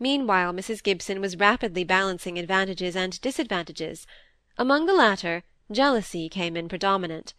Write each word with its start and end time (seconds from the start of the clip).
Meanwhile 0.00 0.52
Mrs. 0.52 0.82
Gibson 0.82 1.20
was 1.20 1.36
rapidly 1.36 1.82
balancing 1.82 2.38
advantages 2.38 2.94
and 2.94 3.20
disadvantages. 3.20 4.06
Among 4.56 4.86
the 4.86 4.94
latter, 4.94 5.42
jealousy 5.72 6.28
came 6.28 6.56
in 6.56 6.68
predominant. 6.68 7.34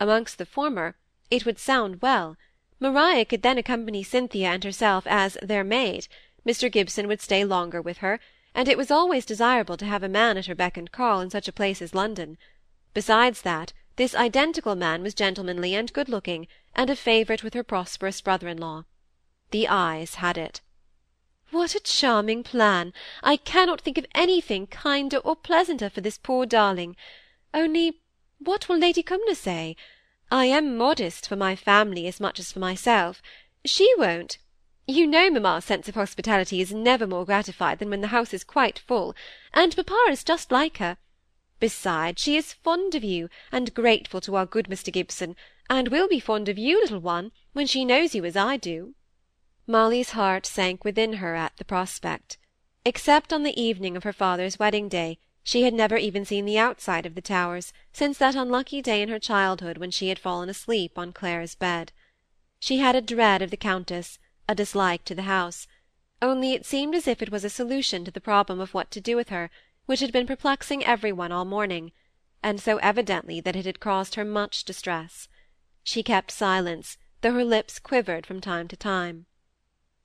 Amongst 0.00 0.38
the 0.38 0.46
former, 0.46 0.96
it 1.30 1.46
would 1.46 1.58
sound 1.58 2.02
well. 2.02 2.36
Maria 2.80 3.24
could 3.24 3.42
then 3.42 3.58
accompany 3.58 4.02
Cynthia 4.02 4.48
and 4.48 4.64
herself 4.64 5.06
as 5.06 5.38
their 5.42 5.62
maid; 5.62 6.08
Mr. 6.44 6.72
Gibson 6.72 7.06
would 7.06 7.20
stay 7.20 7.44
longer 7.44 7.80
with 7.80 7.98
her, 7.98 8.18
and 8.54 8.68
it 8.68 8.78
was 8.78 8.90
always 8.90 9.24
desirable 9.24 9.76
to 9.76 9.84
have 9.86 10.02
a 10.02 10.08
man 10.08 10.36
at 10.36 10.46
her 10.46 10.54
beck 10.54 10.76
and 10.76 10.90
call 10.90 11.20
in 11.20 11.30
such 11.30 11.46
a 11.46 11.52
place 11.52 11.80
as 11.80 11.94
London. 11.94 12.38
Besides 12.92 13.42
that, 13.42 13.72
this 13.94 14.14
identical 14.16 14.74
man 14.74 15.02
was 15.02 15.14
gentlemanly 15.14 15.74
and 15.74 15.92
good 15.92 16.08
looking, 16.08 16.48
and 16.74 16.90
a 16.90 16.96
favourite 16.96 17.44
with 17.44 17.54
her 17.54 17.62
prosperous 17.62 18.20
brother 18.20 18.48
in 18.48 18.58
law. 18.58 18.84
The 19.52 19.68
eyes 19.68 20.16
had 20.16 20.36
it. 20.36 20.60
"What 21.52 21.74
a 21.74 21.80
charming 21.80 22.44
plan! 22.44 22.92
I 23.24 23.36
cannot 23.36 23.80
think 23.80 23.98
of 23.98 24.06
anything 24.14 24.68
kinder 24.68 25.16
or 25.16 25.34
pleasanter 25.34 25.90
for 25.90 26.00
this 26.00 26.16
poor 26.16 26.46
darling. 26.46 26.94
Only 27.52 28.00
what 28.38 28.68
will 28.68 28.78
Lady 28.78 29.02
Cumnor 29.02 29.34
say? 29.34 29.74
I 30.30 30.44
am 30.44 30.76
modest 30.76 31.28
for 31.28 31.34
my 31.34 31.56
family 31.56 32.06
as 32.06 32.20
much 32.20 32.38
as 32.38 32.52
for 32.52 32.60
myself. 32.60 33.20
She 33.64 33.92
won't. 33.98 34.38
You 34.86 35.08
know 35.08 35.28
mamma's 35.28 35.64
sense 35.64 35.88
of 35.88 35.96
hospitality 35.96 36.60
is 36.60 36.72
never 36.72 37.04
more 37.04 37.24
gratified 37.24 37.80
than 37.80 37.90
when 37.90 38.00
the 38.00 38.14
house 38.14 38.32
is 38.32 38.44
quite 38.44 38.78
full, 38.78 39.16
and 39.52 39.74
papa 39.74 40.06
is 40.08 40.22
just 40.22 40.52
like 40.52 40.76
her. 40.76 40.98
Besides, 41.58 42.22
she 42.22 42.36
is 42.36 42.52
fond 42.52 42.94
of 42.94 43.02
you, 43.02 43.28
and 43.50 43.74
grateful 43.74 44.20
to 44.20 44.36
our 44.36 44.46
good 44.46 44.66
Mr. 44.66 44.92
Gibson, 44.92 45.34
and 45.68 45.88
will 45.88 46.06
be 46.06 46.20
fond 46.20 46.48
of 46.48 46.58
you, 46.58 46.80
little 46.80 47.00
one, 47.00 47.32
when 47.54 47.66
she 47.66 47.84
knows 47.84 48.14
you 48.14 48.24
as 48.24 48.36
I 48.36 48.56
do." 48.56 48.94
Molly's 49.66 50.10
heart 50.10 50.46
sank 50.46 50.84
within 50.84 51.14
her 51.14 51.34
at 51.36 51.56
the 51.58 51.64
prospect. 51.66 52.38
Except 52.84 53.30
on 53.30 53.42
the 53.42 53.60
evening 53.60 53.96
of 53.96 54.04
her 54.04 54.12
father's 54.12 54.58
wedding 54.58 54.88
day, 54.88 55.18
she 55.42 55.62
had 55.64 55.74
never 55.74 55.98
even 55.98 56.24
seen 56.24 56.46
the 56.46 56.58
outside 56.58 57.04
of 57.04 57.14
the 57.14 57.20
Towers, 57.20 57.72
since 57.92 58.16
that 58.16 58.34
unlucky 58.34 58.80
day 58.80 59.02
in 59.02 59.10
her 59.10 59.18
childhood 59.18 59.76
when 59.76 59.90
she 59.90 60.08
had 60.08 60.18
fallen 60.18 60.48
asleep 60.48 60.98
on 60.98 61.12
Clare's 61.12 61.54
bed. 61.54 61.92
She 62.58 62.78
had 62.78 62.96
a 62.96 63.02
dread 63.02 63.42
of 63.42 63.50
the 63.50 63.56
Countess, 63.56 64.18
a 64.48 64.54
dislike 64.54 65.04
to 65.04 65.14
the 65.14 65.22
house; 65.22 65.66
only 66.22 66.52
it 66.54 66.64
seemed 66.64 66.94
as 66.94 67.06
if 67.06 67.20
it 67.20 67.30
was 67.30 67.44
a 67.44 67.50
solution 67.50 68.02
to 68.04 68.10
the 68.10 68.20
problem 68.20 68.60
of 68.60 68.72
what 68.72 68.90
to 68.92 69.00
do 69.00 69.14
with 69.14 69.28
her, 69.28 69.50
which 69.84 70.00
had 70.00 70.10
been 70.12 70.26
perplexing 70.26 70.82
every 70.84 71.12
one 71.12 71.32
all 71.32 71.44
morning, 71.44 71.92
and 72.42 72.60
so 72.60 72.78
evidently 72.78 73.40
that 73.40 73.56
it 73.56 73.66
had 73.66 73.78
caused 73.78 74.14
her 74.14 74.24
much 74.24 74.64
distress. 74.64 75.28
She 75.82 76.02
kept 76.02 76.30
silence, 76.30 76.96
though 77.20 77.34
her 77.34 77.44
lips 77.44 77.78
quivered 77.78 78.24
from 78.24 78.40
time 78.40 78.66
to 78.68 78.76
time. 78.76 79.26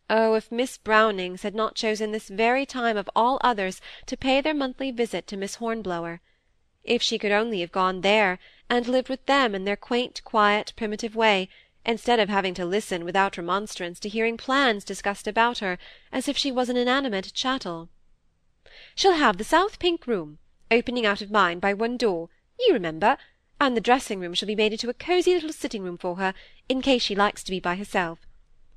Oh, 0.07 0.35
if 0.35 0.51
Miss 0.51 0.77
Brownings 0.77 1.41
had 1.41 1.55
not 1.55 1.73
chosen 1.73 2.11
this 2.11 2.29
very 2.29 2.63
time 2.63 2.95
of 2.95 3.09
all 3.15 3.39
others 3.41 3.81
to 4.05 4.15
pay 4.15 4.39
their 4.39 4.53
monthly 4.53 4.91
visit 4.91 5.25
to 5.25 5.35
Miss 5.35 5.55
Hornblower! 5.55 6.21
If 6.83 7.01
she 7.01 7.17
could 7.17 7.31
only 7.31 7.61
have 7.61 7.71
gone 7.71 8.01
there, 8.01 8.37
and 8.69 8.87
lived 8.87 9.09
with 9.09 9.25
them 9.25 9.55
in 9.55 9.65
their 9.65 9.75
quaint, 9.75 10.21
quiet, 10.23 10.73
primitive 10.75 11.15
way, 11.15 11.49
instead 11.83 12.19
of 12.19 12.29
having 12.29 12.53
to 12.53 12.65
listen 12.65 13.03
without 13.03 13.35
remonstrance 13.35 13.99
to 14.01 14.09
hearing 14.09 14.37
plans 14.37 14.83
discussed 14.83 15.27
about 15.27 15.57
her, 15.57 15.79
as 16.11 16.27
if 16.27 16.37
she 16.37 16.51
was 16.51 16.69
an 16.69 16.77
inanimate 16.77 17.33
chattel. 17.33 17.89
"She'll 18.93 19.13
have 19.13 19.37
the 19.39 19.43
south 19.43 19.79
pink 19.79 20.05
room, 20.05 20.37
opening 20.69 21.07
out 21.07 21.21
of 21.21 21.31
mine 21.31 21.57
by 21.57 21.73
one 21.73 21.97
door, 21.97 22.29
you 22.59 22.73
remember, 22.73 23.17
and 23.59 23.75
the 23.75 23.81
dressing 23.81 24.19
room 24.19 24.35
shall 24.35 24.45
be 24.45 24.55
made 24.55 24.71
into 24.71 24.87
a 24.87 24.93
cosy 24.93 25.33
little 25.33 25.51
sitting 25.51 25.81
room 25.81 25.97
for 25.97 26.17
her, 26.17 26.35
in 26.69 26.83
case 26.83 27.01
she 27.01 27.15
likes 27.15 27.43
to 27.43 27.49
be 27.49 27.59
by 27.59 27.75
herself. 27.75 28.19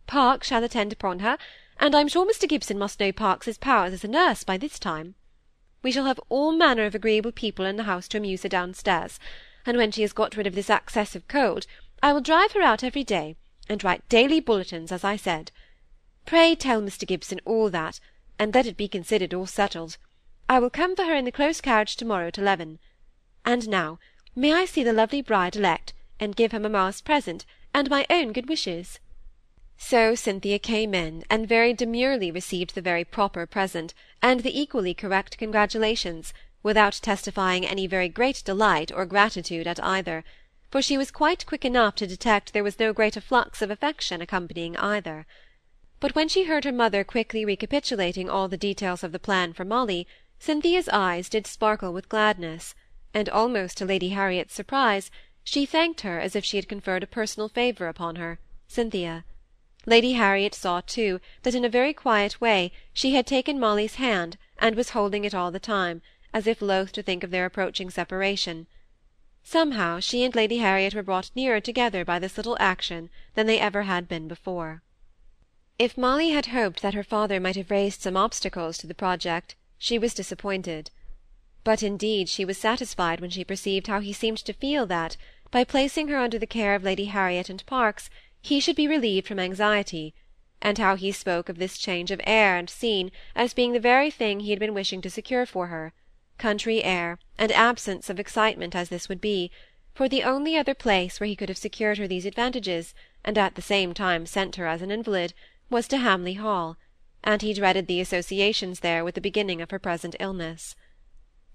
Parkes 0.09 0.48
shall 0.48 0.64
attend 0.64 0.91
upon 0.91 1.19
her, 1.19 1.37
and 1.78 1.95
I'm 1.95 2.09
sure 2.09 2.27
Mr. 2.27 2.48
Gibson 2.48 2.78
must 2.78 2.98
know 2.98 3.12
Parkes's 3.12 3.59
powers 3.59 3.92
as 3.92 4.03
a 4.03 4.09
nurse 4.09 4.42
by 4.42 4.56
this 4.56 4.78
time. 4.78 5.15
We 5.83 5.92
shall 5.92 6.06
have 6.06 6.19
all 6.31 6.50
manner 6.50 6.87
of 6.87 6.95
agreeable 6.95 7.31
people 7.31 7.67
in 7.67 7.77
the 7.77 7.84
house 7.84 8.09
to 8.09 8.17
amuse 8.17 8.42
her 8.42 8.48
downstairs, 8.48 9.20
and 9.67 9.77
when 9.77 9.91
she 9.92 10.00
has 10.00 10.15
got 10.15 10.34
rid 10.34 10.47
of 10.47 10.55
this 10.55 10.70
access 10.70 11.15
of 11.15 11.28
cold, 11.28 11.66
I 12.03 12.15
will 12.15 12.22
drive 12.22 12.53
her 12.53 12.62
out 12.62 12.83
every 12.83 13.05
day, 13.05 13.37
and 13.69 13.84
write 13.84 14.09
daily 14.09 14.41
bulletins, 14.41 14.91
as 14.91 15.05
I 15.05 15.16
said. 15.16 15.53
Pray 16.25 16.54
tell 16.54 16.81
Mr. 16.81 17.06
Gibson 17.06 17.41
all 17.44 17.69
that, 17.69 18.00
and 18.38 18.54
let 18.54 18.66
it 18.66 18.78
be 18.78 18.88
considered 18.88 19.34
all 19.34 19.47
settled. 19.47 19.99
I 20.49 20.59
will 20.59 20.71
come 20.71 20.97
for 20.97 21.04
her 21.04 21.15
in 21.15 21.27
the 21.27 21.33
close 21.33 21.60
carriage 21.60 21.97
to-morrow 21.97 22.28
at 22.28 22.38
eleven. 22.38 22.78
And 23.44 23.69
now, 23.69 23.99
may 24.34 24.54
I 24.54 24.65
see 24.65 24.83
the 24.83 24.94
lovely 24.94 25.21
bride-elect, 25.21 25.93
and 26.19 26.34
give 26.34 26.53
her 26.53 26.59
mamma's 26.59 27.03
present, 27.03 27.44
and 27.75 27.91
my 27.91 28.06
own 28.09 28.33
good 28.33 28.49
wishes? 28.49 29.00
So 29.81 30.16
Cynthia 30.16 30.59
came 30.59 30.93
in, 30.93 31.22
and 31.31 31.47
very 31.47 31.72
demurely 31.72 32.33
received 32.33 32.75
the 32.75 32.83
very 32.83 33.05
proper 33.05 33.47
present, 33.47 33.94
and 34.21 34.41
the 34.41 34.61
equally 34.61 34.93
correct 34.93 35.39
congratulations, 35.39 36.34
without 36.65 36.99
testifying 37.00 37.65
any 37.65 37.87
very 37.87 38.09
great 38.09 38.43
delight 38.44 38.91
or 38.91 39.06
gratitude 39.06 39.69
at 39.69 39.83
either; 39.83 40.25
for 40.69 40.83
she 40.83 40.99
was 40.99 41.12
quite 41.12 41.47
quick 41.47 41.65
enough 41.65 41.94
to 41.94 42.09
detect 42.09 42.53
there 42.53 42.65
was 42.65 42.81
no 42.81 42.93
great 42.93 43.16
afflux 43.16 43.62
of 43.62 43.71
affection 43.71 44.21
accompanying 44.21 44.77
either. 44.78 45.27
But 46.00 46.16
when 46.16 46.28
she 46.28 46.47
heard 46.47 46.65
her 46.65 46.72
mother 46.72 47.05
quickly 47.05 47.45
recapitulating 47.45 48.28
all 48.28 48.49
the 48.49 48.56
details 48.56 49.05
of 49.05 49.12
the 49.12 49.21
plan 49.21 49.53
for 49.53 49.65
Molly, 49.65 50.09
Cynthia's 50.41 50.89
eyes 50.89 51.28
did 51.28 51.47
sparkle 51.47 51.93
with 51.93 52.09
gladness, 52.09 52.75
and 53.15 53.28
almost 53.28 53.78
to 53.78 53.84
Lady 53.84 54.09
Harriet's 54.09 54.55
surprise, 54.55 55.12
she 55.45 55.65
thanked 55.65 56.00
her 56.00 56.19
as 56.19 56.34
if 56.34 56.45
she 56.45 56.56
had 56.56 56.69
conferred 56.69 57.05
a 57.05 57.06
personal 57.06 57.49
favour 57.49 57.87
upon 57.87 58.16
her, 58.16 58.41
Cynthia. 58.66 59.25
Lady 59.88 60.12
Harriet 60.12 60.54
saw, 60.54 60.82
too, 60.82 61.19
that 61.44 61.54
in 61.54 61.65
a 61.65 61.69
very 61.71 61.94
quiet 61.94 62.43
way 62.43 62.71
she 62.93 63.15
had 63.15 63.26
taken 63.26 63.59
Molly's 63.59 63.94
hand, 63.94 64.37
and 64.59 64.76
was 64.76 64.91
holding 64.91 65.25
it 65.25 65.34
all 65.34 65.50
the 65.50 65.59
time, 65.59 66.03
as 66.34 66.47
if 66.47 66.60
loath 66.60 66.93
to 66.93 67.03
think 67.03 67.25
of 67.25 67.31
their 67.31 67.47
approaching 67.47 67.88
separation. 67.88 68.66
Somehow 69.43 69.98
she 69.98 70.25
and 70.25 70.34
Lady 70.34 70.59
Harriet 70.59 70.94
were 70.94 71.03
brought 71.03 71.31
nearer 71.34 71.59
together 71.59 72.04
by 72.04 72.19
this 72.19 72.37
little 72.37 72.59
action 72.60 73.09
than 73.34 73.47
they 73.47 73.59
ever 73.59 73.84
had 73.84 74.06
been 74.06 74.28
before. 74.28 74.82
If 75.78 75.97
Molly 75.97 76.32
had 76.32 76.47
hoped 76.47 76.82
that 76.82 76.93
her 76.93 77.03
father 77.03 77.41
might 77.41 77.56
have 77.56 77.71
raised 77.71 78.03
some 78.03 78.16
obstacles 78.16 78.77
to 78.78 78.87
the 78.87 78.94
project, 78.94 79.56
she 79.78 79.98
was 79.98 80.12
disappointed. 80.12 80.91
But 81.65 81.82
indeed 81.82 82.28
she 82.28 82.44
was 82.44 82.59
satisfied 82.59 83.22
when 83.22 83.31
she 83.31 83.43
perceived 83.43 83.87
how 83.87 84.00
he 84.00 84.12
seemed 84.12 84.38
to 84.38 84.53
feel 84.53 84.84
that, 84.84 85.16
by 85.50 85.65
placing 85.65 86.09
her 86.09 86.19
under 86.19 86.38
the 86.38 86.47
care 86.47 86.75
of 86.75 86.82
Lady 86.82 87.06
Harriet 87.06 87.48
and 87.48 87.65
Parkes, 87.65 88.10
he 88.41 88.60
should 88.60 88.76
be 88.76 88.88
relieved 88.88 89.26
from 89.26 89.38
anxiety, 89.38 90.15
and 90.60 90.78
how 90.78 90.97
he 90.97 91.12
spoke 91.12 91.49
of 91.49 91.59
this 91.59 91.78
change 91.78 92.10
of 92.10 92.21
air 92.25 92.56
and 92.56 92.71
scene 92.71 93.10
as 93.34 93.54
being 93.54 93.72
the 93.72 93.81
very 93.81 94.10
thing 94.10 94.41
he 94.41 94.50
had 94.50 94.59
been 94.59 94.75
wishing 94.75 95.00
to 95.00 95.10
secure 95.10 95.47
for 95.47 95.69
her 95.69 95.93
country 96.38 96.82
air, 96.84 97.19
and 97.37 97.50
absence 97.53 98.09
of 98.09 98.21
excitement 98.21 98.75
as 98.75 98.88
this 98.88 99.09
would 99.09 99.21
be, 99.21 99.50
for 99.93 100.09
the 100.09 100.22
only 100.22 100.56
other 100.56 100.75
place 100.75 101.19
where 101.19 101.27
he 101.27 101.34
could 101.34 101.48
have 101.48 101.59
secured 101.59 101.98
her 101.98 102.06
these 102.06 102.25
advantages, 102.25 102.94
and 103.25 103.37
at 103.37 103.56
the 103.56 103.62
same 103.62 103.93
time 103.93 104.25
sent 104.25 104.54
her 104.54 104.66
as 104.66 104.81
an 104.81 104.91
invalid, 104.91 105.34
was 105.69 105.88
to 105.88 105.98
Hamley 105.98 106.34
Hall, 106.34 106.77
and 107.25 107.43
he 107.43 107.53
dreaded 107.53 107.88
the 107.88 108.00
associations 108.00 108.81
there 108.81 109.04
with 109.04 109.16
the 109.16 109.21
beginning 109.21 109.60
of 109.60 109.72
her 109.72 109.78
present 109.81 110.15
illness. 110.21 110.77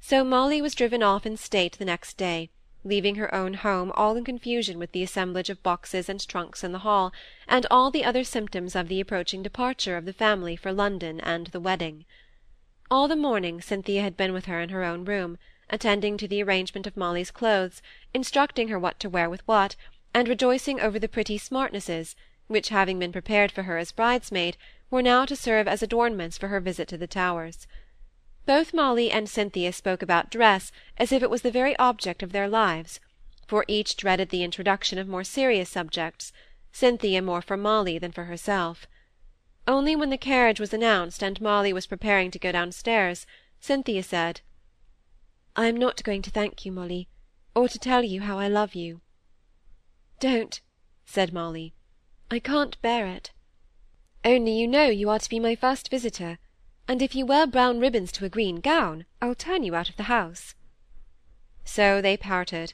So 0.01 0.25
Molly 0.25 0.61
was 0.61 0.75
driven 0.75 1.01
off 1.01 1.25
in 1.25 1.38
state 1.38 1.77
the 1.79 1.85
next 1.85 2.17
day, 2.17 2.49
leaving 2.83 3.16
her 3.16 3.33
own 3.33 3.53
home 3.53 3.91
all 3.95 4.16
in 4.16 4.23
confusion 4.23 4.77
with 4.77 4.91
the 4.91 5.03
assemblage 5.03 5.49
of 5.49 5.63
boxes 5.63 6.09
and 6.09 6.27
trunks 6.27 6.63
in 6.63 6.71
the 6.71 6.79
hall, 6.79 7.13
and 7.47 7.66
all 7.71 7.89
the 7.89 8.03
other 8.03 8.23
symptoms 8.23 8.75
of 8.75 8.88
the 8.88 8.99
approaching 8.99 9.41
departure 9.41 9.97
of 9.97 10.05
the 10.05 10.13
family 10.13 10.55
for 10.55 10.73
London 10.73 11.19
and 11.22 11.47
the 11.47 11.59
wedding. 11.59 12.05
All 12.91 13.07
the 13.07 13.16
morning 13.16 13.61
Cynthia 13.61 14.01
had 14.01 14.17
been 14.17 14.33
with 14.33 14.45
her 14.45 14.59
in 14.59 14.69
her 14.69 14.83
own 14.83 15.05
room, 15.05 15.38
attending 15.69 16.17
to 16.17 16.27
the 16.27 16.43
arrangement 16.43 16.85
of 16.85 16.97
Molly's 16.97 17.31
clothes, 17.31 17.81
instructing 18.13 18.67
her 18.67 18.77
what 18.77 18.99
to 18.99 19.09
wear 19.09 19.29
with 19.29 19.47
what, 19.47 19.75
and 20.13 20.27
rejoicing 20.27 20.79
over 20.79 20.99
the 20.99 21.07
pretty 21.07 21.38
smartnesses, 21.39 22.16
which 22.47 22.69
having 22.69 22.99
been 22.99 23.11
prepared 23.11 23.51
for 23.51 23.63
her 23.63 23.77
as 23.77 23.91
bridesmaid, 23.91 24.57
were 24.91 25.01
now 25.01 25.25
to 25.25 25.35
serve 25.35 25.67
as 25.67 25.81
adornments 25.81 26.38
for 26.38 26.49
her 26.49 26.59
visit 26.59 26.88
to 26.89 26.97
the 26.97 27.07
Towers. 27.07 27.66
Both 28.45 28.73
Molly 28.73 29.09
and 29.09 29.29
Cynthia 29.29 29.72
spoke 29.72 30.01
about 30.01 30.29
dress 30.29 30.72
as 30.97 31.13
if 31.13 31.23
it 31.23 31.29
was 31.29 31.43
the 31.43 31.51
very 31.51 31.78
object 31.78 32.22
of 32.22 32.34
their 32.34 32.49
lives, 32.49 32.99
for 33.47 33.63
each 33.69 33.95
dreaded 33.95 34.29
the 34.29 34.43
introduction 34.43 34.97
of 34.97 35.07
more 35.07 35.23
serious 35.23 35.69
subjects, 35.69 36.34
Cynthia 36.73 37.22
more 37.22 37.41
for 37.41 37.55
Molly 37.55 37.97
than 37.97 38.11
for 38.11 38.25
herself. 38.25 38.85
Only 39.66 39.95
when 39.95 40.09
the 40.09 40.17
carriage 40.17 40.59
was 40.59 40.73
announced 40.73 41.23
and 41.23 41.40
Molly 41.40 41.72
was 41.72 41.87
preparing 41.87 42.31
to 42.31 42.40
go 42.40 42.51
downstairs, 42.51 43.25
Cynthia 43.61 44.03
said, 44.03 44.41
"I 45.55 45.67
am 45.67 45.78
not 45.78 46.03
going 46.03 46.22
to 46.23 46.31
thank 46.31 46.66
you, 46.66 46.73
Molly, 46.73 47.07
or 47.55 47.69
to 47.69 47.79
tell 47.79 48.03
you 48.03 48.22
how 48.22 48.39
I 48.39 48.49
love 48.49 48.75
you." 48.75 48.99
"Don't," 50.19 50.59
said 51.05 51.31
Molly. 51.31 51.73
"I 52.29 52.39
can't 52.39 52.81
bear 52.81 53.07
it. 53.07 53.31
Only 54.25 54.59
you 54.59 54.67
know 54.67 54.89
you 54.89 55.09
are 55.09 55.19
to 55.19 55.29
be 55.29 55.39
my 55.39 55.55
first 55.55 55.89
visitor 55.89 56.39
and 56.88 57.02
if 57.02 57.16
you 57.16 57.26
wear 57.26 57.47
brown 57.47 57.80
ribbons 57.80 58.12
to 58.12 58.26
a 58.26 58.30
green 58.30 58.58
gown, 58.58 59.06
I'll 59.22 59.35
turn 59.35 59.64
you 59.64 59.76
out 59.76 59.90
of 59.90 59.96
the 59.96 60.03
house." 60.03 60.56
So 61.64 62.02
they 62.02 62.18
parted. 62.18 62.74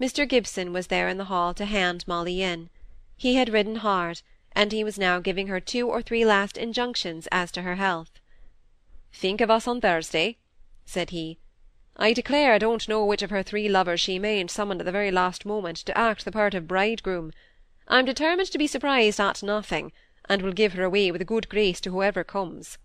Mr. 0.00 0.28
Gibson 0.28 0.72
was 0.72 0.88
there 0.88 1.08
in 1.08 1.18
the 1.18 1.26
hall 1.26 1.54
to 1.54 1.64
hand 1.64 2.04
Molly 2.08 2.42
in. 2.42 2.68
He 3.16 3.36
had 3.36 3.48
ridden 3.48 3.76
hard, 3.76 4.22
and 4.52 4.72
he 4.72 4.82
was 4.82 4.98
now 4.98 5.20
giving 5.20 5.46
her 5.46 5.60
two 5.60 5.88
or 5.88 6.02
three 6.02 6.24
last 6.24 6.56
injunctions 6.56 7.28
as 7.30 7.52
to 7.52 7.62
her 7.62 7.76
health. 7.76 8.20
think 9.12 9.40
of 9.40 9.50
us 9.50 9.68
on 9.68 9.80
Thursday, 9.80 10.38
said 10.84 11.10
he. 11.10 11.38
I 11.96 12.12
declare 12.12 12.52
I 12.52 12.58
don't 12.58 12.88
know 12.88 13.04
which 13.04 13.22
of 13.22 13.30
her 13.30 13.44
three 13.44 13.68
lovers 13.68 14.00
she 14.00 14.18
mayn't 14.18 14.50
summon 14.50 14.80
at 14.80 14.86
the 14.86 14.92
very 14.92 15.12
last 15.12 15.46
moment 15.46 15.76
to 15.78 15.96
act 15.96 16.24
the 16.24 16.32
part 16.32 16.54
of 16.54 16.66
bridegroom. 16.66 17.30
I'm 17.86 18.04
determined 18.04 18.50
to 18.50 18.58
be 18.58 18.66
surprised 18.66 19.20
at 19.20 19.44
nothing, 19.44 19.92
and 20.28 20.42
will 20.42 20.52
give 20.52 20.72
her 20.72 20.82
away 20.82 21.12
with 21.12 21.20
a 21.20 21.24
good 21.24 21.48
grace 21.48 21.80
to 21.82 21.90
whoever 21.90 22.24
comes. 22.24 22.78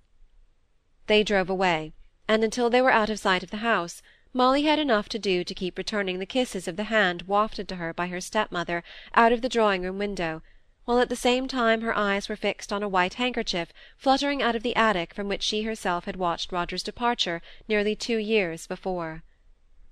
They 1.09 1.23
drove 1.23 1.49
away, 1.49 1.93
and 2.27 2.43
until 2.43 2.69
they 2.69 2.83
were 2.83 2.91
out 2.91 3.09
of 3.09 3.17
sight 3.17 3.41
of 3.41 3.49
the 3.49 3.65
house, 3.65 4.03
Molly 4.31 4.61
had 4.61 4.77
enough 4.77 5.09
to 5.09 5.17
do 5.17 5.43
to 5.43 5.55
keep 5.55 5.75
returning 5.75 6.19
the 6.19 6.27
kisses 6.27 6.67
of 6.67 6.75
the 6.75 6.83
hand 6.83 7.23
wafted 7.23 7.67
to 7.69 7.77
her 7.77 7.95
by 7.95 8.09
her 8.09 8.21
stepmother 8.21 8.83
out 9.15 9.31
of 9.31 9.41
the 9.41 9.49
drawing-room 9.49 9.97
window, 9.97 10.43
while 10.85 10.99
at 10.99 11.09
the 11.09 11.15
same 11.15 11.47
time 11.47 11.81
her 11.81 11.97
eyes 11.97 12.29
were 12.29 12.35
fixed 12.35 12.71
on 12.71 12.83
a 12.83 12.87
white 12.87 13.15
handkerchief 13.15 13.73
fluttering 13.97 14.43
out 14.43 14.55
of 14.55 14.61
the 14.61 14.75
attic 14.75 15.15
from 15.15 15.27
which 15.27 15.41
she 15.41 15.63
herself 15.63 16.05
had 16.05 16.15
watched 16.15 16.51
Roger's 16.51 16.83
departure 16.83 17.41
nearly 17.67 17.95
two 17.95 18.17
years 18.17 18.67
before. 18.67 19.23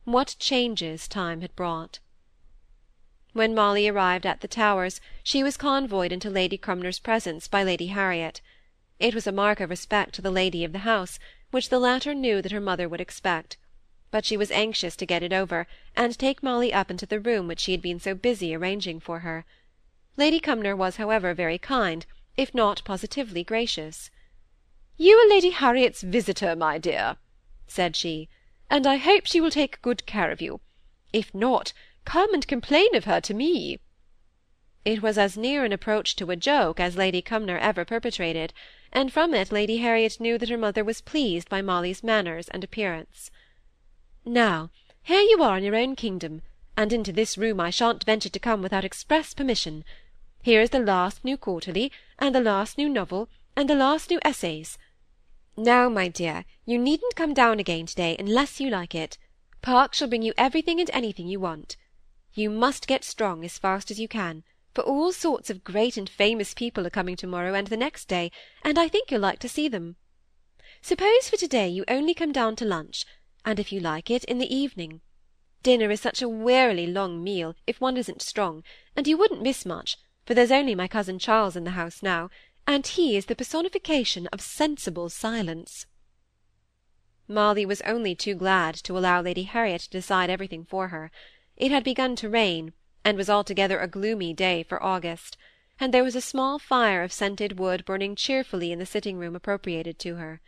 What 0.03 0.35
changes 0.37 1.07
time 1.07 1.41
had 1.41 1.55
brought! 1.55 1.97
When 3.33 3.55
Molly 3.55 3.87
arrived 3.87 4.27
at 4.27 4.41
the 4.41 4.47
Towers, 4.47 5.01
she 5.23 5.41
was 5.41 5.57
convoyed 5.57 6.11
into 6.11 6.29
Lady 6.29 6.59
Cumnor's 6.59 6.99
presence 6.99 7.47
by 7.47 7.63
Lady 7.63 7.87
Harriet. 7.87 8.39
It 8.99 9.13
was 9.13 9.27
a 9.27 9.31
mark 9.31 9.59
of 9.59 9.69
respect 9.69 10.15
to 10.15 10.23
the 10.23 10.31
lady 10.31 10.63
of 10.63 10.71
the 10.71 10.79
house, 10.79 11.19
which 11.51 11.69
the 11.69 11.79
latter 11.79 12.15
knew 12.15 12.41
that 12.41 12.51
her 12.51 12.59
mother 12.59 12.89
would 12.89 13.01
expect 13.01 13.57
but 14.09 14.25
she 14.25 14.37
was 14.37 14.51
anxious 14.51 14.95
to 14.95 15.05
get 15.05 15.21
it 15.21 15.33
over, 15.33 15.67
and 15.95 16.17
take 16.17 16.41
Molly 16.41 16.73
up 16.73 16.89
into 16.89 17.05
the 17.05 17.19
room 17.19 17.47
which 17.47 17.59
she 17.59 17.73
had 17.73 17.81
been 17.81 17.99
so 17.99 18.15
busy 18.15 18.55
arranging 18.55 18.99
for 18.99 19.19
her. 19.19 19.45
Lady 20.15 20.39
Cumnor 20.39 20.75
was, 20.75 20.95
however, 20.95 21.33
very 21.33 21.57
kind, 21.57 22.05
if 22.37 22.53
not 22.55 22.81
positively 22.85 23.43
gracious. 23.43 24.09
"You 24.95 25.17
are 25.17 25.29
Lady 25.29 25.49
Harriet's 25.49 26.01
visitor, 26.01 26.55
my 26.55 26.77
dear," 26.77 27.17
said 27.67 27.95
she, 27.95 28.29
"and 28.69 28.87
I 28.87 28.95
hope 28.95 29.25
she 29.27 29.41
will 29.41 29.51
take 29.51 29.81
good 29.81 30.05
care 30.05 30.31
of 30.31 30.41
you. 30.41 30.61
If 31.11 31.35
not, 31.35 31.73
come 32.05 32.33
and 32.33 32.47
complain 32.47 32.95
of 32.95 33.03
her 33.05 33.19
to 33.21 33.33
me." 33.33 33.79
It 34.85 35.01
was 35.01 35.17
as 35.17 35.37
near 35.37 35.65
an 35.65 35.73
approach 35.73 36.15
to 36.15 36.31
a 36.31 36.37
joke 36.37 36.79
as 36.79 36.95
Lady 36.95 37.21
Cumnor 37.21 37.57
ever 37.57 37.83
perpetrated, 37.83 38.53
and 38.91 39.11
from 39.11 39.33
it 39.33 39.51
Lady 39.51 39.77
Harriet 39.77 40.19
knew 40.19 40.37
that 40.37 40.49
her 40.49 40.57
mother 40.57 40.83
was 40.83 41.01
pleased 41.01 41.49
by 41.49 41.61
Molly's 41.61 42.03
manners 42.03 42.47
and 42.49 42.63
appearance. 42.63 43.29
Now, 44.25 44.69
here 45.03 45.21
you 45.21 45.41
are 45.41 45.57
in 45.57 45.63
your 45.63 45.75
own 45.75 45.95
kingdom, 45.95 46.41
and 46.75 46.91
into 46.91 47.11
this 47.11 47.37
room 47.37 47.59
I 47.59 47.69
shan't 47.69 48.03
venture 48.03 48.29
to 48.29 48.39
come 48.39 48.61
without 48.61 48.85
express 48.85 49.33
permission. 49.33 49.83
Here 50.41 50.61
is 50.61 50.69
the 50.69 50.79
last 50.79 51.23
new 51.23 51.37
quarterly, 51.37 51.91
and 52.19 52.35
the 52.35 52.41
last 52.41 52.77
new 52.77 52.89
novel, 52.89 53.29
and 53.55 53.69
the 53.69 53.75
last 53.75 54.09
new 54.09 54.19
essays. 54.23 54.77
Now, 55.55 55.89
my 55.89 56.07
dear, 56.07 56.45
you 56.65 56.77
needn't 56.77 57.15
come 57.15 57.33
down 57.33 57.59
again 57.59 57.87
to-day 57.87 58.15
unless 58.19 58.59
you 58.59 58.69
like 58.69 58.93
it. 58.93 59.17
Parkes 59.61 59.97
shall 59.97 60.07
bring 60.07 60.21
you 60.21 60.33
everything 60.37 60.79
and 60.79 60.89
anything 60.93 61.27
you 61.27 61.39
want. 61.39 61.77
You 62.33 62.49
must 62.49 62.87
get 62.87 63.03
strong 63.03 63.43
as 63.43 63.57
fast 63.57 63.89
as 63.89 63.99
you 63.99 64.07
can, 64.07 64.43
for 64.77 64.83
all 64.83 65.11
sorts 65.11 65.49
of 65.49 65.63
great 65.63 65.97
and 65.97 66.07
famous 66.07 66.53
people 66.53 66.85
are 66.85 66.91
coming 66.91 67.15
to-morrow 67.15 67.55
and 67.55 67.65
the 67.65 67.75
next 67.75 68.07
day, 68.07 68.31
and 68.63 68.77
I 68.77 68.87
think 68.87 69.09
you'll 69.09 69.21
like 69.21 69.39
to 69.39 69.49
see 69.49 69.67
them. 69.67 69.95
Suppose 70.83 71.27
for 71.27 71.35
to-day 71.35 71.67
you 71.67 71.83
only 71.87 72.13
come 72.13 72.31
down 72.31 72.55
to 72.57 72.63
lunch, 72.63 73.03
and 73.43 73.59
if 73.59 73.71
you 73.71 73.79
like 73.79 74.11
it, 74.11 74.23
in 74.25 74.37
the 74.37 74.55
evening. 74.55 75.01
Dinner 75.63 75.89
is 75.89 75.99
such 75.99 76.21
a 76.21 76.29
wearily 76.29 76.85
long 76.85 77.23
meal, 77.23 77.55
if 77.65 77.81
one 77.81 77.97
isn't 77.97 78.21
strong, 78.21 78.61
and 78.95 79.07
you 79.07 79.17
wouldn't 79.17 79.41
miss 79.41 79.65
much, 79.65 79.97
for 80.27 80.35
there's 80.35 80.51
only 80.51 80.75
my 80.75 80.87
cousin 80.87 81.17
Charles 81.17 81.55
in 81.55 81.63
the 81.63 81.71
house 81.71 82.03
now, 82.03 82.29
and 82.67 82.85
he 82.85 83.17
is 83.17 83.25
the 83.25 83.35
personification 83.35 84.27
of 84.27 84.41
sensible 84.41 85.09
silence. 85.09 85.87
Molly 87.27 87.65
was 87.65 87.81
only 87.81 88.13
too 88.13 88.35
glad 88.35 88.75
to 88.75 88.95
allow 88.95 89.21
Lady 89.21 89.41
Harriet 89.41 89.81
to 89.81 89.89
decide 89.89 90.29
everything 90.29 90.63
for 90.63 90.89
her. 90.89 91.09
It 91.55 91.71
had 91.71 91.83
begun 91.83 92.15
to 92.17 92.29
rain, 92.29 92.73
and 93.07 93.17
was 93.17 93.29
altogether 93.29 93.79
a 93.79 93.87
gloomy 93.87 94.33
day 94.33 94.61
for 94.61 94.83
August, 94.83 95.37
and 95.79 95.93
there 95.93 96.03
was 96.03 96.13
a 96.13 96.19
small 96.19 96.59
fire 96.59 97.03
of 97.03 97.13
scented 97.13 97.57
wood 97.57 97.85
burning 97.85 98.17
cheerfully 98.17 98.69
in 98.69 98.79
the 98.79 98.85
sitting-room 98.85 99.33
appropriated 99.33 99.97
to 99.97 100.15
her. 100.15 100.41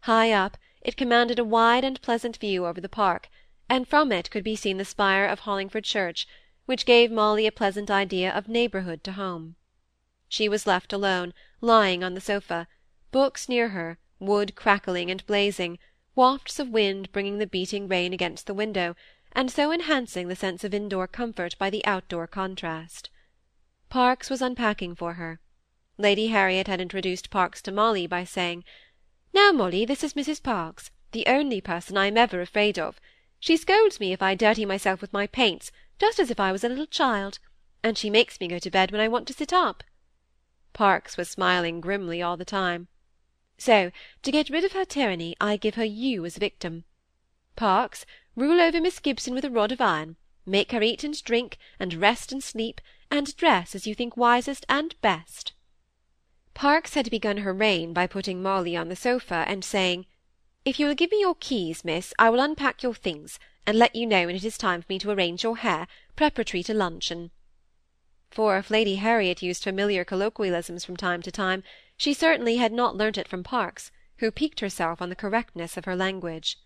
High 0.00 0.32
up, 0.32 0.56
it 0.80 0.96
commanded 0.96 1.38
a 1.38 1.44
wide 1.44 1.84
and 1.84 2.00
pleasant 2.00 2.38
view 2.38 2.64
over 2.64 2.80
the 2.80 2.88
park, 2.88 3.28
and 3.68 3.86
from 3.86 4.10
it 4.10 4.30
could 4.30 4.42
be 4.42 4.56
seen 4.56 4.78
the 4.78 4.86
spire 4.86 5.26
of 5.26 5.40
Hollingford 5.40 5.84
church, 5.84 6.26
which 6.64 6.86
gave 6.86 7.10
Molly 7.10 7.46
a 7.46 7.52
pleasant 7.52 7.90
idea 7.90 8.32
of 8.32 8.48
neighbourhood 8.48 9.04
to 9.04 9.12
home. 9.12 9.56
She 10.30 10.48
was 10.48 10.66
left 10.66 10.94
alone, 10.94 11.34
lying 11.60 12.02
on 12.02 12.14
the 12.14 12.22
sofa, 12.22 12.68
books 13.12 13.50
near 13.50 13.68
her, 13.68 13.98
wood 14.18 14.54
crackling 14.54 15.10
and 15.10 15.26
blazing, 15.26 15.78
wafts 16.14 16.58
of 16.58 16.70
wind 16.70 17.12
bringing 17.12 17.36
the 17.36 17.46
beating 17.46 17.86
rain 17.86 18.14
against 18.14 18.46
the 18.46 18.54
window, 18.54 18.96
and 19.32 19.50
so 19.50 19.72
enhancing 19.72 20.28
the 20.28 20.36
sense 20.36 20.64
of 20.64 20.74
indoor 20.74 21.06
comfort 21.06 21.56
by 21.58 21.70
the 21.70 21.84
outdoor 21.84 22.26
contrast. 22.26 23.10
Parkes 23.88 24.30
was 24.30 24.42
unpacking 24.42 24.94
for 24.94 25.14
her. 25.14 25.40
Lady 25.96 26.28
Harriet 26.28 26.66
had 26.66 26.80
introduced 26.80 27.30
Parkes 27.30 27.62
to 27.62 27.72
Molly 27.72 28.06
by 28.06 28.24
saying, 28.24 28.64
now, 29.34 29.52
Molly, 29.52 29.84
this 29.84 30.02
is 30.02 30.14
Mrs. 30.14 30.42
Parkes, 30.42 30.90
the 31.12 31.26
only 31.26 31.60
person 31.60 31.96
I 31.96 32.06
am 32.06 32.16
ever 32.16 32.40
afraid 32.40 32.78
of. 32.78 33.00
She 33.38 33.56
scolds 33.56 34.00
me 34.00 34.12
if 34.12 34.22
I 34.22 34.34
dirty 34.34 34.64
myself 34.64 35.00
with 35.00 35.12
my 35.12 35.26
paints, 35.26 35.70
just 35.98 36.18
as 36.18 36.30
if 36.30 36.40
I 36.40 36.50
was 36.50 36.64
a 36.64 36.68
little 36.68 36.86
child, 36.86 37.38
and 37.82 37.96
she 37.96 38.10
makes 38.10 38.40
me 38.40 38.48
go 38.48 38.58
to 38.58 38.70
bed 38.70 38.90
when 38.90 39.00
I 39.00 39.08
want 39.08 39.28
to 39.28 39.34
sit 39.34 39.52
up. 39.52 39.84
Parkes 40.72 41.16
was 41.16 41.28
smiling 41.28 41.80
grimly 41.80 42.22
all 42.22 42.36
the 42.36 42.44
time. 42.44 42.88
So, 43.58 43.90
to 44.22 44.32
get 44.32 44.50
rid 44.50 44.64
of 44.64 44.72
her 44.72 44.84
tyranny, 44.84 45.36
I 45.40 45.56
give 45.56 45.74
her 45.74 45.84
you 45.84 46.24
as 46.24 46.36
a 46.36 46.40
victim. 46.40 46.84
Parkes, 47.54 48.06
rule 48.38 48.60
over 48.60 48.80
Miss 48.80 49.00
Gibson 49.00 49.34
with 49.34 49.44
a 49.44 49.50
rod 49.50 49.72
of 49.72 49.80
iron, 49.80 50.16
make 50.46 50.70
her 50.70 50.80
eat 50.80 51.02
and 51.02 51.22
drink, 51.24 51.58
and 51.80 51.94
rest 51.94 52.30
and 52.30 52.42
sleep, 52.42 52.80
and 53.10 53.36
dress 53.36 53.74
as 53.74 53.84
you 53.84 53.96
think 53.96 54.16
wisest 54.16 54.64
and 54.68 54.94
best. 55.00 55.52
Parkes 56.54 56.94
had 56.94 57.10
begun 57.10 57.38
her 57.38 57.52
reign 57.52 57.92
by 57.92 58.06
putting 58.06 58.40
Molly 58.40 58.76
on 58.76 58.88
the 58.88 58.96
sofa, 58.96 59.44
and 59.48 59.64
saying, 59.64 60.06
"If 60.64 60.78
you 60.78 60.86
will 60.86 60.94
give 60.94 61.10
me 61.10 61.20
your 61.20 61.34
keys, 61.34 61.84
miss, 61.84 62.14
I 62.18 62.30
will 62.30 62.40
unpack 62.40 62.82
your 62.82 62.94
things, 62.94 63.40
and 63.66 63.76
let 63.76 63.96
you 63.96 64.06
know 64.06 64.26
when 64.26 64.36
it 64.36 64.44
is 64.44 64.56
time 64.56 64.82
for 64.82 64.92
me 64.92 65.00
to 65.00 65.10
arrange 65.10 65.42
your 65.42 65.56
hair, 65.56 65.88
preparatory 66.14 66.62
to 66.62 66.74
luncheon." 66.74 67.32
For 68.30 68.56
if 68.56 68.70
Lady 68.70 68.96
Harriet 68.96 69.42
used 69.42 69.64
familiar 69.64 70.04
colloquialisms 70.04 70.84
from 70.84 70.96
time 70.96 71.22
to 71.22 71.32
time, 71.32 71.64
she 71.96 72.14
certainly 72.14 72.56
had 72.56 72.72
not 72.72 72.96
learnt 72.96 73.18
it 73.18 73.26
from 73.26 73.42
Parkes, 73.42 73.90
who 74.18 74.30
piqued 74.30 74.60
herself 74.60 75.02
on 75.02 75.08
the 75.08 75.16
correctness 75.16 75.76
of 75.76 75.86
her 75.86 75.96
language. 75.96 76.58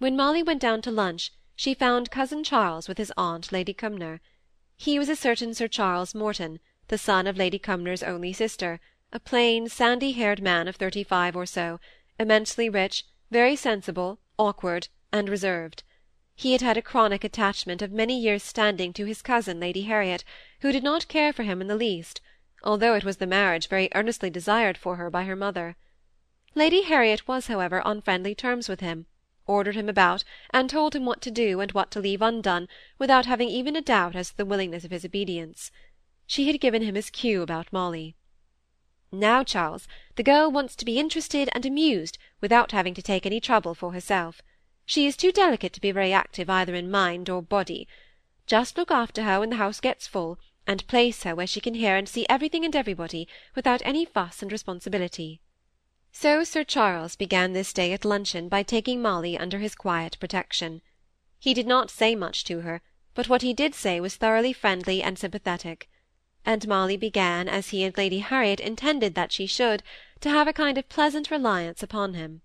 When 0.00 0.14
Molly 0.16 0.44
went 0.44 0.60
down 0.60 0.80
to 0.82 0.92
lunch, 0.92 1.32
she 1.56 1.74
found 1.74 2.12
cousin 2.12 2.44
Charles 2.44 2.86
with 2.86 2.98
his 2.98 3.12
aunt, 3.16 3.50
Lady 3.50 3.74
Cumnor. 3.74 4.20
He 4.76 4.96
was 4.96 5.08
a 5.08 5.16
certain 5.16 5.54
Sir 5.54 5.66
Charles 5.66 6.14
Morton, 6.14 6.60
the 6.86 6.96
son 6.96 7.26
of 7.26 7.36
Lady 7.36 7.58
Cumnor's 7.58 8.04
only 8.04 8.32
sister, 8.32 8.78
a 9.12 9.18
plain, 9.18 9.68
sandy-haired 9.68 10.40
man 10.40 10.68
of 10.68 10.76
thirty-five 10.76 11.34
or 11.34 11.46
so, 11.46 11.80
immensely 12.16 12.68
rich, 12.68 13.06
very 13.32 13.56
sensible, 13.56 14.20
awkward, 14.38 14.86
and 15.10 15.28
reserved. 15.28 15.82
He 16.36 16.52
had 16.52 16.60
had 16.60 16.76
a 16.76 16.82
chronic 16.82 17.24
attachment 17.24 17.82
of 17.82 17.90
many 17.90 18.20
years' 18.20 18.44
standing 18.44 18.92
to 18.92 19.04
his 19.04 19.20
cousin 19.20 19.58
Lady 19.58 19.82
Harriet, 19.82 20.22
who 20.60 20.70
did 20.70 20.84
not 20.84 21.08
care 21.08 21.32
for 21.32 21.42
him 21.42 21.60
in 21.60 21.66
the 21.66 21.74
least, 21.74 22.20
although 22.62 22.94
it 22.94 23.02
was 23.02 23.16
the 23.16 23.26
marriage 23.26 23.66
very 23.66 23.88
earnestly 23.96 24.30
desired 24.30 24.78
for 24.78 24.94
her 24.94 25.10
by 25.10 25.24
her 25.24 25.34
mother. 25.34 25.74
Lady 26.54 26.82
Harriet 26.82 27.26
was, 27.26 27.48
however, 27.48 27.80
on 27.80 28.00
friendly 28.00 28.36
terms 28.36 28.68
with 28.68 28.78
him, 28.78 29.06
ordered 29.48 29.74
him 29.74 29.88
about, 29.88 30.22
and 30.50 30.70
told 30.70 30.94
him 30.94 31.04
what 31.04 31.20
to 31.22 31.30
do 31.32 31.58
and 31.58 31.72
what 31.72 31.90
to 31.90 32.00
leave 32.00 32.22
undone, 32.22 32.68
without 32.98 33.26
having 33.26 33.48
even 33.48 33.74
a 33.74 33.80
doubt 33.80 34.14
as 34.14 34.30
to 34.30 34.36
the 34.36 34.46
willingness 34.46 34.84
of 34.84 34.92
his 34.92 35.04
obedience 35.04 35.72
she 36.30 36.46
had 36.46 36.60
given 36.60 36.82
him 36.82 36.94
his 36.94 37.08
cue 37.08 37.40
about 37.40 37.72
Molly. 37.72 38.14
Now, 39.10 39.42
Charles, 39.42 39.88
the 40.16 40.22
girl 40.22 40.50
wants 40.50 40.76
to 40.76 40.84
be 40.84 40.98
interested 40.98 41.48
and 41.54 41.64
amused 41.64 42.18
without 42.42 42.72
having 42.72 42.92
to 42.92 43.02
take 43.02 43.24
any 43.24 43.40
trouble 43.40 43.74
for 43.74 43.94
herself. 43.94 44.42
She 44.84 45.06
is 45.06 45.16
too 45.16 45.32
delicate 45.32 45.72
to 45.72 45.80
be 45.80 45.90
very 45.90 46.12
active 46.12 46.50
either 46.50 46.74
in 46.74 46.90
mind 46.90 47.30
or 47.30 47.40
body. 47.40 47.88
Just 48.46 48.76
look 48.76 48.90
after 48.90 49.22
her 49.22 49.40
when 49.40 49.48
the 49.48 49.56
house 49.56 49.80
gets 49.80 50.06
full, 50.06 50.38
and 50.66 50.86
place 50.86 51.22
her 51.22 51.34
where 51.34 51.46
she 51.46 51.62
can 51.62 51.72
hear 51.72 51.96
and 51.96 52.06
see 52.06 52.26
everything 52.28 52.62
and 52.62 52.76
everybody, 52.76 53.26
without 53.54 53.80
any 53.86 54.04
fuss 54.04 54.42
and 54.42 54.52
responsibility. 54.52 55.40
So 56.12 56.44
Sir 56.44 56.64
Charles 56.64 57.16
began 57.16 57.52
this 57.52 57.72
day 57.72 57.92
at 57.92 58.04
luncheon 58.04 58.48
by 58.48 58.62
taking 58.62 59.00
Molly 59.02 59.38
under 59.38 59.58
his 59.58 59.74
quiet 59.74 60.16
protection. 60.18 60.82
He 61.38 61.54
did 61.54 61.66
not 61.66 61.90
say 61.90 62.14
much 62.14 62.44
to 62.44 62.60
her, 62.60 62.80
but 63.14 63.28
what 63.28 63.42
he 63.42 63.52
did 63.52 63.74
say 63.74 64.00
was 64.00 64.16
thoroughly 64.16 64.52
friendly 64.52 65.02
and 65.02 65.18
sympathetic 65.18 65.88
and 66.48 66.66
Molly 66.66 66.96
began, 66.96 67.46
as 67.46 67.68
he 67.68 67.84
and 67.84 67.94
Lady 67.98 68.20
Harriet 68.20 68.58
intended 68.58 69.14
that 69.14 69.32
she 69.32 69.44
should, 69.44 69.82
to 70.20 70.30
have 70.30 70.48
a 70.48 70.52
kind 70.54 70.78
of 70.78 70.88
pleasant 70.88 71.30
reliance 71.30 71.82
upon 71.82 72.14
him. 72.14 72.40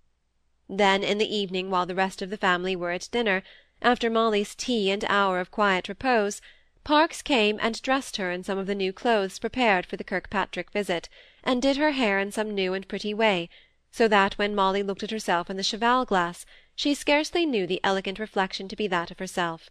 Then 0.68 1.02
in 1.02 1.16
the 1.16 1.34
evening, 1.34 1.70
while 1.70 1.86
the 1.86 1.94
rest 1.94 2.20
of 2.20 2.28
the 2.28 2.36
family 2.36 2.76
were 2.76 2.90
at 2.90 3.08
dinner, 3.10 3.42
after 3.80 4.10
Molly's 4.10 4.54
tea 4.54 4.90
and 4.90 5.04
hour 5.08 5.40
of 5.40 5.50
quiet 5.50 5.88
repose, 5.88 6.42
Parkes 6.84 7.22
came 7.22 7.58
and 7.62 7.80
dressed 7.80 8.18
her 8.18 8.30
in 8.30 8.44
some 8.44 8.58
of 8.58 8.66
the 8.66 8.74
new 8.74 8.92
clothes 8.92 9.38
prepared 9.38 9.86
for 9.86 9.96
the 9.96 10.04
Kirkpatrick 10.04 10.70
visit, 10.70 11.08
and 11.44 11.62
did 11.62 11.76
her 11.76 11.92
hair 11.92 12.18
in 12.18 12.32
some 12.32 12.52
new 12.52 12.74
and 12.74 12.88
pretty 12.88 13.14
way, 13.14 13.48
so 13.92 14.08
that 14.08 14.34
when 14.34 14.54
Molly 14.54 14.82
looked 14.82 15.04
at 15.04 15.12
herself 15.12 15.48
in 15.48 15.56
the 15.56 15.62
cheval 15.62 16.04
glass, 16.04 16.44
she 16.74 16.94
scarcely 16.94 17.46
knew 17.46 17.66
the 17.66 17.80
elegant 17.84 18.18
reflection 18.18 18.66
to 18.66 18.74
be 18.74 18.88
that 18.88 19.12
of 19.12 19.20
herself. 19.20 19.70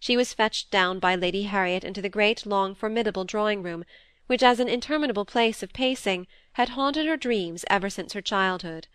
She 0.00 0.16
was 0.16 0.34
fetched 0.34 0.72
down 0.72 0.98
by 0.98 1.14
Lady 1.14 1.44
Harriet 1.44 1.84
into 1.84 2.02
the 2.02 2.08
great 2.08 2.44
long 2.44 2.74
formidable 2.74 3.24
drawing 3.24 3.62
room, 3.62 3.84
which, 4.26 4.42
as 4.42 4.58
an 4.58 4.68
interminable 4.68 5.24
place 5.24 5.62
of 5.62 5.72
pacing, 5.72 6.26
had 6.54 6.70
haunted 6.70 7.06
her 7.06 7.16
dreams 7.16 7.64
ever 7.70 7.88
since 7.88 8.14
her 8.14 8.20
childhood. 8.20 8.88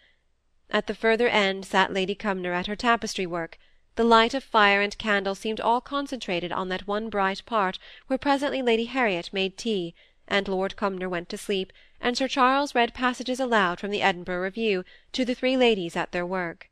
At 0.70 0.88
the 0.88 0.96
further 0.96 1.30
end 1.30 1.66
sat 1.66 1.94
Lady 1.94 2.14
Cumnor 2.14 2.52
at 2.52 2.68
her 2.68 2.76
tapestry 2.76 3.26
work, 3.26 3.58
the 3.96 4.04
light 4.04 4.34
of 4.34 4.44
fire 4.44 4.82
and 4.82 4.98
candle 4.98 5.34
seemed 5.34 5.62
all 5.62 5.80
concentrated 5.80 6.52
on 6.52 6.68
that 6.70 6.88
one 6.88 7.10
bright 7.10 7.46
part 7.46 7.80
where 8.08 8.20
presently 8.20 8.62
Lady 8.62 8.86
Harriet 8.86 9.32
made 9.32 9.58
tea, 9.58 9.96
and 10.28 10.48
Lord 10.48 10.76
Cumnor 10.76 11.08
went 11.08 11.30
to 11.30 11.38
sleep, 11.38 11.72
and 12.00 12.18
Sir 12.18 12.28
Charles 12.28 12.76
read 12.76 12.94
passages 12.94 13.40
aloud 13.40 13.80
from 13.80 13.92
the 13.92 14.02
Edinburgh 14.02 14.42
Review 14.42 14.84
to 15.12 15.26
the 15.26 15.36
three 15.36 15.58
ladies 15.58 15.96
at 15.96 16.12
their 16.12 16.26
work. 16.26 16.70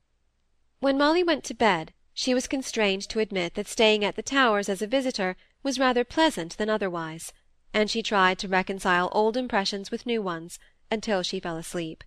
When 0.79 0.97
Molly 0.97 1.23
went 1.23 1.43
to 1.45 1.53
bed, 1.53 1.93
she 2.13 2.33
was 2.33 2.47
constrained 2.47 3.09
to 3.09 3.19
admit 3.19 3.55
that 3.55 3.67
staying 3.67 4.05
at 4.05 4.15
the 4.15 4.23
Towers 4.23 4.69
as 4.69 4.81
a 4.81 4.87
visitor 4.87 5.35
was 5.63 5.79
rather 5.79 6.03
pleasant 6.03 6.57
than 6.57 6.69
otherwise, 6.69 7.33
and 7.73 7.89
she 7.89 8.01
tried 8.01 8.39
to 8.39 8.47
reconcile 8.47 9.09
old 9.11 9.35
impressions 9.35 9.91
with 9.91 10.05
new 10.05 10.21
ones, 10.21 10.59
until 10.89 11.23
she 11.23 11.39
fell 11.39 11.57
asleep. 11.57 12.03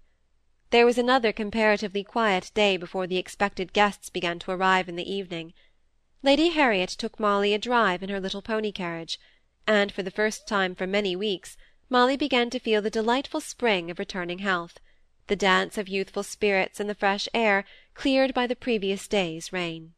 There 0.70 0.86
was 0.86 0.98
another 0.98 1.32
comparatively 1.32 2.04
quiet 2.04 2.50
day 2.54 2.76
before 2.76 3.06
the 3.06 3.16
expected 3.16 3.72
guests 3.72 4.10
began 4.10 4.38
to 4.40 4.50
arrive 4.50 4.88
in 4.88 4.96
the 4.96 5.12
evening. 5.12 5.52
Lady 6.22 6.50
Harriet 6.50 6.90
took 6.90 7.18
Molly 7.18 7.52
a 7.52 7.58
drive 7.58 8.02
in 8.02 8.08
her 8.08 8.20
little 8.20 8.42
pony 8.42 8.72
carriage, 8.72 9.18
and 9.66 9.92
for 9.92 10.02
the 10.02 10.10
first 10.10 10.48
time 10.48 10.74
for 10.74 10.86
many 10.86 11.14
weeks 11.14 11.56
Molly 11.90 12.16
began 12.16 12.50
to 12.50 12.58
feel 12.58 12.82
the 12.82 12.90
delightful 12.90 13.40
spring 13.40 13.90
of 13.90 13.98
returning 13.98 14.40
health, 14.40 14.78
the 15.26 15.36
dance 15.36 15.78
of 15.78 15.88
youthful 15.88 16.22
spirits 16.22 16.80
in 16.80 16.86
the 16.86 16.94
fresh 16.94 17.28
air 17.32 17.64
cleared 17.94 18.34
by 18.34 18.46
the 18.46 18.56
previous 18.56 19.08
day's 19.08 19.52
rain. 19.52 19.94